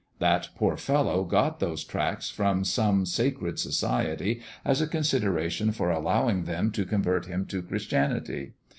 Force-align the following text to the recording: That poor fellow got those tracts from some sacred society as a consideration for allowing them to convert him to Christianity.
That 0.17 0.49
poor 0.55 0.77
fellow 0.77 1.23
got 1.23 1.59
those 1.59 1.83
tracts 1.83 2.27
from 2.31 2.63
some 2.63 3.05
sacred 3.05 3.59
society 3.59 4.41
as 4.65 4.81
a 4.81 4.87
consideration 4.87 5.71
for 5.71 5.91
allowing 5.91 6.45
them 6.45 6.71
to 6.71 6.85
convert 6.87 7.27
him 7.27 7.45
to 7.45 7.61
Christianity. 7.61 8.53